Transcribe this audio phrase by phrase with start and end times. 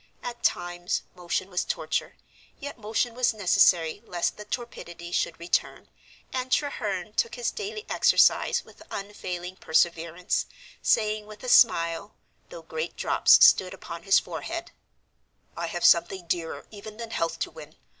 [0.23, 2.15] At times motion was torture,
[2.59, 5.89] yet motion was necessary lest the torpidity should return,
[6.33, 10.47] and Treherne took his daily exercise with unfailing perseverance,
[10.81, 12.15] saying with a smile,
[12.49, 14.71] though great drops stood upon his forehead,
[15.55, 17.75] "I have something dearer even than health to win.